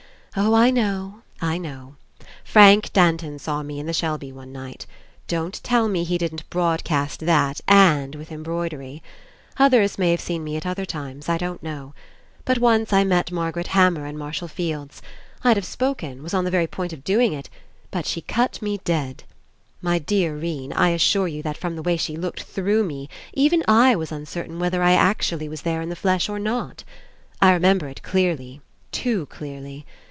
Oh, 0.33 0.53
I 0.53 0.69
know, 0.69 1.23
I 1.41 1.57
know. 1.57 1.95
Frank 2.45 2.93
Danton 2.93 3.37
saw 3.37 3.63
me 3.63 3.81
in 3.81 3.85
the 3.85 3.91
Shelby 3.91 4.31
one 4.31 4.53
night. 4.53 4.85
Don't 5.27 5.59
tell 5.61 5.89
me 5.89 6.05
he 6.05 6.17
didn't 6.17 6.49
broadcast 6.49 7.25
that, 7.25 7.59
and 7.67 8.15
with 8.15 8.31
embroidery. 8.31 9.03
Others 9.57 9.97
may 9.99 10.11
have 10.11 10.19
29 10.21 10.21
PASSING 10.21 10.25
seen 10.35 10.43
me 10.45 10.55
at 10.55 10.65
other 10.65 10.85
times. 10.85 11.27
I 11.27 11.37
don't 11.37 11.61
know. 11.61 11.93
But 12.45 12.59
once 12.59 12.93
I 12.93 13.03
met 13.03 13.29
Margaret 13.29 13.67
Hammer 13.75 14.05
In 14.05 14.17
Marshall 14.17 14.47
Field's. 14.47 15.01
I'd 15.43 15.57
have 15.57 15.65
spoken, 15.65 16.23
was 16.23 16.33
on 16.33 16.45
the 16.45 16.49
very 16.51 16.65
point 16.67 16.93
of 16.93 17.03
doing 17.03 17.33
it, 17.33 17.49
but 17.91 18.05
she 18.05 18.21
cut 18.21 18.61
me 18.61 18.79
dead. 18.85 19.25
My 19.81 19.99
dear 19.99 20.37
'Rene, 20.37 20.73
I 20.73 20.93
as 20.93 21.01
sure 21.01 21.27
you 21.27 21.43
that 21.43 21.57
from 21.57 21.75
the 21.75 21.83
way 21.83 21.97
she 21.97 22.15
looked 22.15 22.43
through 22.43 22.85
me, 22.85 23.09
even 23.33 23.65
I 23.67 23.97
was 23.97 24.13
uncertain 24.13 24.59
whether 24.59 24.81
I 24.81 24.91
was 24.91 24.99
actually 25.03 25.47
there 25.49 25.81
In 25.81 25.89
the 25.89 25.93
flesh 25.97 26.29
or 26.29 26.39
not. 26.39 26.85
I 27.41 27.51
remember 27.51 27.89
It 27.89 28.01
clearly, 28.01 28.61
too 28.93 29.25
clearly. 29.25 29.85